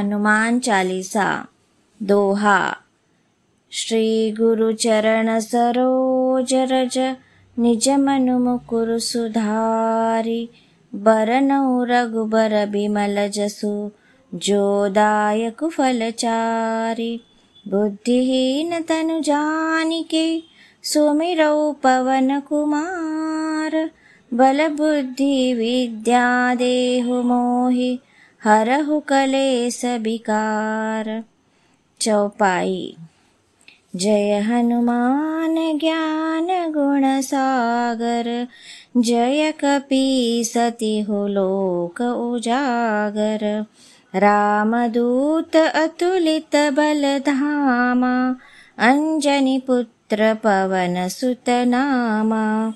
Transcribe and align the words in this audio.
हनुमान 0.00 0.60
चालीसा 0.66 1.30
दोहा। 2.00 2.60
श्री 3.72 4.30
गुरु 4.38 4.72
चरण 4.82 5.38
सरोज 5.40 6.54
रज 6.70 6.96
निज 7.56 7.88
मनु 8.04 8.38
मुकुरु 8.44 8.98
सुधारि 9.06 10.40
बरनौ 10.92 11.84
रघुबर 11.90 12.54
बिमल 12.72 13.16
जसु 13.36 13.70
जोदायक 14.32 15.64
फलचारि 15.76 17.12
बुद्धिहीन 17.66 18.80
तनु 18.88 19.20
जानिके 19.30 20.26
सुमिरौ 20.92 21.72
पवन 21.82 22.38
कुमार 22.48 23.76
बल 24.32 24.68
बुद्धि 24.78 25.34
विद्या 25.58 26.28
देहु 26.64 27.22
मोहि 27.32 27.90
हरहु 28.44 29.00
कलेस 29.00 29.82
बिकार 29.84 31.24
चौपाई। 32.00 32.96
जय 33.96 34.38
हनुमान 34.38 35.78
ज्ञान 35.78 36.46
गुण 36.72 37.20
सागर। 37.20 38.46
जय 38.96 39.52
कपी 39.52 40.42
सति 40.44 41.06
लोक 41.10 42.00
उजागर। 42.00 43.64
रामदूत 44.14 45.56
अतुलित 45.56 46.56
बल 46.56 47.18
धामा 47.18 48.36
अञ्जनि 48.78 49.62
पुत्र 49.66 50.34
पवन 50.34 51.08
सुत 51.08 51.50
नामा। 51.50 52.72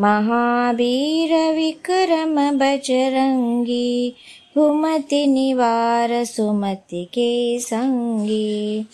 महावीर 0.00 1.54
विक्रम 1.54 2.58
बजरङ्गी 2.58 4.14
हुमति 4.56 5.26
निवार 5.26 6.12
सुमति 6.24 7.04
के 7.14 7.58
सङ्गी 7.60 8.86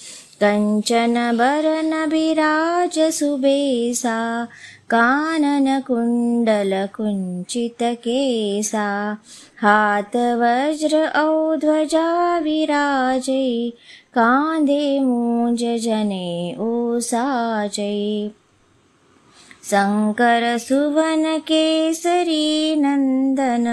कञ्चन 0.43 1.15
बरन 1.37 1.93
विराज 2.11 2.99
सुबेसा 2.99 4.19
कानन 4.91 5.67
कुण्डल 5.87 6.73
कुञ्चित 6.97 7.83
केसा। 7.83 8.89
हात 9.63 10.17
वज्र 10.17 11.07
औध्वजा 11.21 12.39
विराजै 12.39 13.71
कान्धे 14.15 14.83
मूज 15.01 15.65
जने 15.85 16.29
ऊसाजै 16.61 18.31
शङ्कर 19.71 20.45
सुवन 20.59 21.25
केसरी 21.49 22.77
नन्दन 22.77 23.67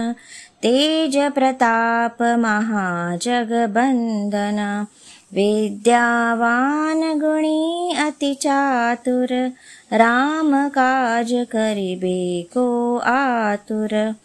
तेज 0.61 1.17
प्रताप 1.17 2.17
महाजगबन्दन 2.21 4.85
विद्यावान 5.33 7.19
गुणी 7.19 7.95
अति 7.99 8.33
चातुर 8.33 9.51
राम 9.93 10.69
काज 10.69 11.45
आतुर। 13.05 14.15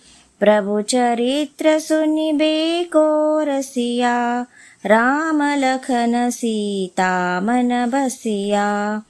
प्रभु 0.40 0.80
चरित्र 0.80 1.78
सुनिबे 1.78 2.84
को 2.84 3.40
रसिया। 3.40 4.46
राम 4.86 5.42
लखन 5.42 6.30
सीता 6.30 7.40
मन 7.40 7.90
बसिया 7.94 9.02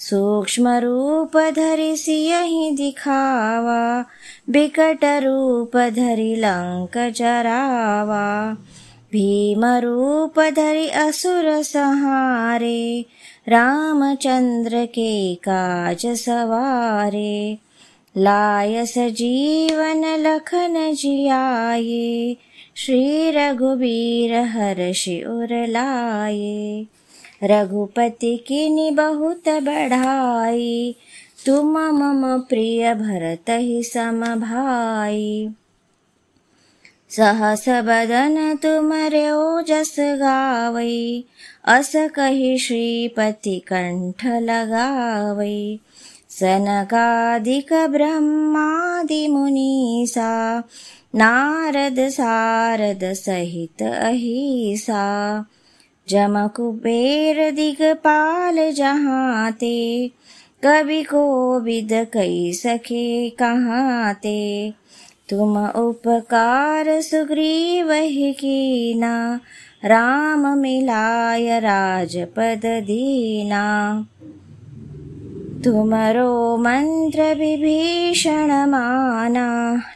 सूक्ष्म 0.00 0.68
रूप 0.82 1.36
धरि 1.56 1.96
सियहि 1.96 2.70
दिखावा 2.76 3.80
बिकट 4.50 5.04
रूप 5.24 5.76
धरि 5.96 6.34
लङ्क 6.40 6.96
जरावा 7.16 8.28
भीम 9.12 9.64
रूप 9.82 10.40
धरि 10.56 10.88
असुर 10.98 11.50
संहारे 11.62 13.04
रामचन्द्र 13.48 14.84
के 14.94 15.34
काज 15.48 16.06
सवारे 16.18 17.58
लायस 18.16 18.94
जीवन 19.18 20.04
लखन 20.26 20.92
जियाये 21.00 22.36
श्री 22.76 23.30
रघुबीर 23.36 24.34
हर्षि 24.54 25.22
उर 25.28 25.54
लाये 25.68 26.86
रघुपति 27.42 28.44
किनि 28.46 28.90
बहुत 28.90 29.48
बढ़ाई। 29.48 30.96
तुम 31.46 31.78
मम 31.78 32.40
प्रिय 32.40 32.94
भरत 32.94 33.44
ही 33.50 33.82
सम 33.82 34.20
भाई। 34.20 35.48
सहस 37.10 37.68
बदन 37.68 38.56
तुम 38.56 38.92
रो 38.92 39.62
जस 39.62 39.96
गावई 39.98 41.24
अस 41.64 41.92
कही 41.96 42.58
श्रीपति 42.58 43.58
कंठ 43.58 44.26
लगावई 44.26 45.80
सनकादिक 46.30 47.72
ब्रह्मादि 47.72 49.28
मुनीसा 49.28 50.58
नारद 51.14 52.08
सारद 52.08 53.00
सहित 53.12 53.82
अहिसा 53.82 55.04
जम 56.10 56.48
कुबेर 56.56 57.50
दिगपाल 57.50 58.72
जहाँ 58.72 59.52
कवि 60.62 61.02
को 61.02 61.60
कई 62.04 62.52
सखे 62.52 63.30
कहाँ 63.30 64.14
ते 64.14 64.72
तुम 65.28 65.56
उपकार 65.66 67.00
सुग्रीव 67.00 67.92
ही 67.92 68.32
कीना 68.32 69.40
राम 69.84 70.46
मिलाय 70.58 71.60
राजपद 71.60 72.62
दीना। 72.64 73.66
तुमरो 75.64 76.56
मन्त्र 76.56 77.34
विभीषण 77.34 78.50
माना 78.66 79.48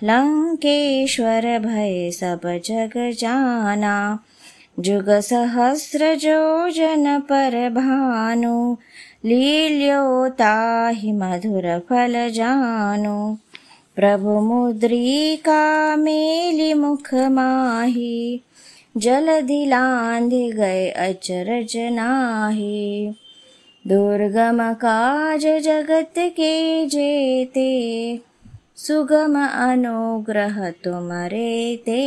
लङ्केश्वर 0.04 1.58
भय 1.58 2.10
सब 2.10 2.40
जग 2.64 2.92
जाना 2.96 3.96
जुग 4.78 5.08
सहस्र 5.22 6.14
जो 6.16 6.70
जन 6.70 7.18
पर 7.28 7.54
भानु 7.74 8.56
लील्यो 9.24 10.28
ताहि 10.38 11.12
मधुर 11.12 11.66
फल 11.88 12.14
जानु 12.34 13.14
प्रभु 13.96 14.40
मुद्रिका 14.40 15.60
मेलि 15.96 16.72
मुख 16.74 17.12
माहि 17.32 18.40
जल 18.94 19.40
दिलांध 19.46 20.32
गए 20.56 20.88
अचरज 21.06 21.76
नाही 21.92 23.14
दुर्गम 23.84 24.62
काज 24.82 25.46
जगत 25.64 26.18
के 26.36 26.54
जेते 26.88 27.70
सुगम 28.86 29.38
अनुग्रह 29.44 30.68
तुमरे 30.84 31.76
ते 31.86 32.04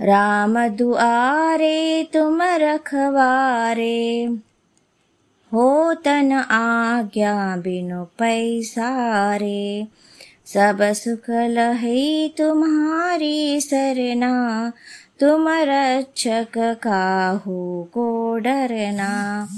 राम 0.00 0.68
दुआरे 0.68 2.08
तुम 2.12 2.42
रखवारे। 2.42 4.24
हो 5.52 5.94
तन 5.94 6.32
आज्ञा 6.50 7.56
बिनु 7.56 8.04
पैसारे। 8.04 9.86
सब 10.46 10.78
सुख 10.82 11.30
लहे 11.30 12.28
तुम्हारी 12.28 13.60
सरना। 13.60 14.72
तुम 15.20 15.48
रक्षक 15.48 16.52
काहू 16.58 17.82
को 17.82 18.38
डरना। 18.38 19.48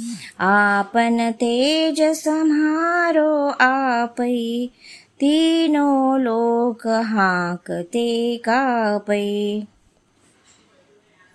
आपन 0.40 1.32
तेज 1.32 2.02
सम्हारो 2.02 3.48
आपै। 3.60 4.68
तीनों 5.20 6.20
लोक 6.20 6.86
हाकते 6.86 8.36
कापै 8.36 9.62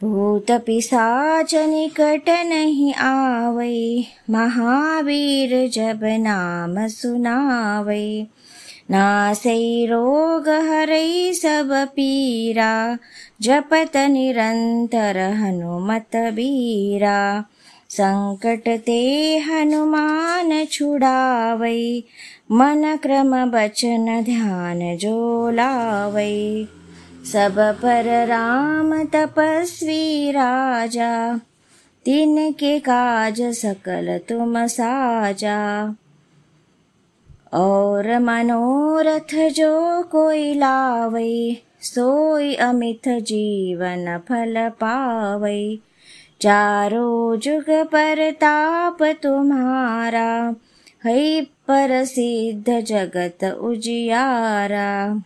भूत 0.01 0.51
पिशाच 0.65 1.53
निकट 1.69 2.29
नहीं 2.45 2.93
आवै 3.01 3.77
महावीर 4.31 5.53
जब 5.75 6.03
नाम 6.23 6.75
सुनावै 6.95 8.07
नासै 8.91 9.63
रोग 9.91 10.49
हरै 10.67 11.07
सब 11.39 11.73
पीरा 11.95 12.73
जपत 13.47 13.97
निरन्तर 14.17 15.23
हनुमत 15.41 16.21
बीरा 16.35 17.17
संकट 17.89 18.71
ते 18.85 19.01
हनुमान 19.41 20.53
छुडावै 20.71 21.83
मन 22.51 22.95
क्रम 23.03 23.35
बचन 23.51 24.07
ध्यान 24.25 24.81
जो 25.01 25.19
लावै 25.51 26.33
सब 27.25 27.79
पर 27.81 28.27
राम 28.27 29.03
तपस्वी 29.03 30.31
राजा 30.31 31.37
तिनके 32.05 32.79
काज 32.79 33.41
सकल 33.41 34.19
तुम 34.29 34.65
साजा। 34.65 35.89
और 37.53 38.19
मनोरथ 38.19 39.49
जो 39.49 40.03
कोई 40.03 40.53
लावै, 40.53 41.57
सोई 41.81 42.55
अमित 42.55 43.09
जीवन 43.09 44.17
फल 44.17 44.69
पावै। 44.69 45.77
चारो 46.41 47.35
जुग 47.35 47.65
पर 47.69 48.31
ताप 48.31 49.03
तुम्हारा, 49.03 50.55
है 51.05 51.41
पर 51.41 52.05
सिद्ध 52.05 52.79
जगत 52.79 53.43
उजियारा। 53.43 55.23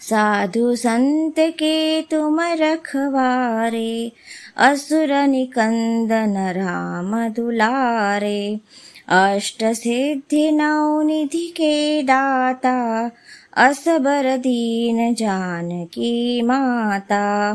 साधु 0.00 0.76
संत 0.76 1.34
के 1.38 2.02
तुम 2.02 2.40
रखवारे 2.40 4.12
असुर 4.56 5.12
निकंदन 5.12 6.34
राम 6.36 7.28
दुलारे। 7.28 8.60
अष्ट 9.08 9.64
सिद्धि 9.64 10.50
नौ 10.52 11.02
निधि 11.02 11.46
के 11.46 12.02
दाता 12.02 13.10
असबर 13.56 14.36
दीन 14.36 15.14
जान 15.14 15.84
की 15.84 16.42
माता। 16.42 17.54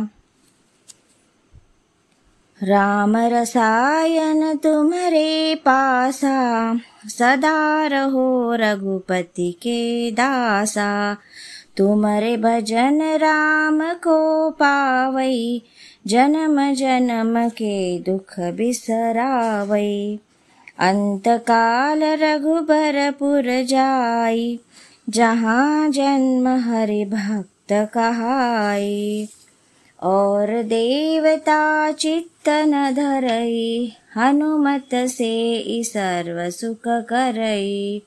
राम 2.63 3.17
रसायन 3.17 4.57
तुम्हारे 4.57 5.55
पासा 5.55 6.75
सदा 7.07 7.87
रहो 7.87 8.55
रघुपति 8.55 9.51
के 9.51 10.11
दासा 10.11 11.17
तुमरे 11.77 12.37
भजन 12.37 13.01
राम 13.01 13.93
को 13.93 14.49
पावई, 14.49 15.61
जन्म 16.07 16.73
जन्म 16.73 17.49
के 17.49 17.99
दुख 17.99 18.39
बिसरावई। 18.39 20.19
अंत 20.79 21.23
काल 21.27 22.03
रघुबरपुर 22.03 23.63
जाई, 23.63 24.59
जहाँ 25.09 25.89
जन्म 25.89 26.47
हरि 26.47 27.05
भक्त 27.05 27.91
कहाई। 27.93 29.27
और 30.03 30.63
देवता 30.63 31.91
चित्तन 31.91 32.91
धरई, 32.93 33.93
हनुमत 34.15 34.89
से 34.93 35.63
सर्व 35.83 36.49
सुख 36.49 36.81
करई। 36.87 38.01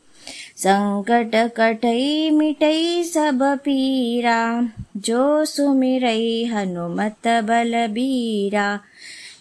संकट 0.57 1.53
कटई 1.57 2.31
मिटई 2.31 3.05
सब 3.05 3.39
पीरा, 3.43 4.69
जो 4.97 5.45
सुमिरई 5.45 6.45
हनुमत 6.45 7.29
बलबीरा 7.29 8.81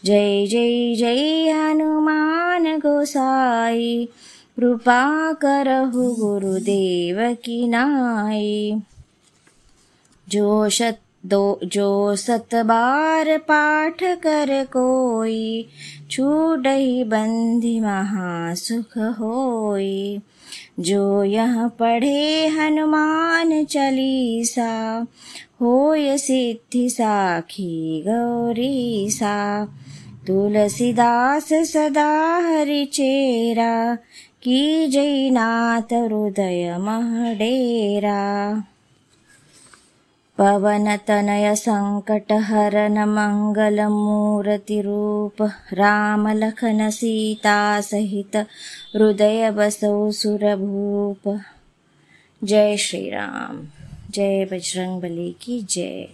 जय 0.06 0.48
जय 0.48 0.96
जय 0.96 1.50
हनुमान 1.50 2.78
गोसाई, 2.78 4.10
कृपा 4.58 5.34
करहु 5.34 6.14
गुरुदेव 6.14 7.34
की 7.34 7.68
नाई। 7.68 8.82
जो 10.30 10.70
शत, 10.70 10.98
दो, 11.26 11.60
जो 11.64 12.16
सत 12.16 12.56
बार 12.56 13.38
पाठ 13.38 14.04
कर 14.04 14.64
कोई 14.64 15.66
छूटई 16.12 17.04
बंधि 17.04 17.80
महासुख 17.80 18.98
होई। 18.98 20.22
जो 20.80 21.24
यह 21.24 21.68
पढ़े 21.68 22.48
हनुमान 22.48 23.66
चालीसा 23.66 25.06
होय 25.62 26.18
सिद्धि 26.18 26.90
साखी 26.90 28.04
गौरीसा। 28.08 29.66
तुलसीदास 30.28 31.54
सदा 31.54 32.38
हरिचेरा 32.38 33.96
की 34.44 34.88
जयनाथ 34.88 35.94
हृदय 35.94 36.78
महडेरा 36.80 38.24
पवनतनय 40.38 41.56
सङ्कटहरन 41.56 43.10
मङ्गलमूर्तिरूप 43.10 45.52
रामलखन 45.74 46.90
सीता 46.90 47.82
सहित 47.82 48.46
हृदय 48.96 49.52
बसौ 49.52 50.12
सुरभूप। 50.12 51.42
जय 52.44 52.78
श्रीराम। 52.78 53.68
जय 54.10 54.46
बजरंग 54.46 55.02
बली 55.02 55.36
की 55.42 55.62
जय 55.62 56.08